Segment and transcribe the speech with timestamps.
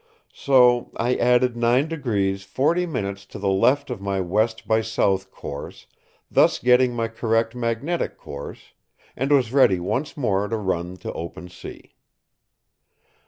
[0.33, 5.85] So I added 9° 40′ to the left of my west by south course,
[6.31, 8.73] thus getting my correct Magnetic Course,
[9.15, 11.93] and was ready once more to run to open sea.